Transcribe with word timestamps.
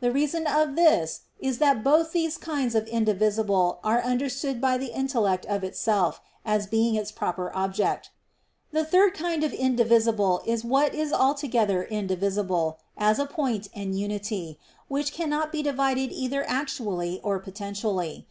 The 0.00 0.10
reason 0.10 0.48
of 0.48 0.74
this 0.74 1.20
is 1.38 1.58
that 1.58 1.84
both 1.84 2.10
these 2.10 2.36
kinds 2.36 2.74
of 2.74 2.88
indivisible 2.88 3.78
are 3.84 4.00
understood 4.02 4.60
by 4.60 4.76
the 4.76 4.92
intellect 4.92 5.46
of 5.46 5.62
itself, 5.62 6.20
as 6.44 6.66
being 6.66 6.96
its 6.96 7.12
proper 7.12 7.52
object. 7.54 8.10
The 8.72 8.84
third 8.84 9.14
kind 9.14 9.44
of 9.44 9.52
indivisible 9.52 10.42
is 10.44 10.64
what 10.64 10.92
is 10.92 11.12
altogether 11.12 11.84
indivisible, 11.84 12.80
as 12.98 13.20
a 13.20 13.26
point 13.26 13.68
and 13.72 13.96
unity, 13.96 14.58
which 14.88 15.12
cannot 15.12 15.52
be 15.52 15.62
divided 15.62 16.10
either 16.10 16.42
actually 16.48 17.20
or 17.22 17.38
potentially. 17.38 18.26